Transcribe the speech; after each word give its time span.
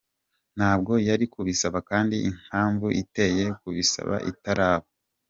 Ntabwo 0.57 0.93
yari 1.07 1.25
kubisaba 1.33 1.77
kandi 1.89 2.15
impamvu 2.29 2.85
iyiteye 2.93 3.45
kubisaba 3.59 4.15
itaraba. 4.31 4.87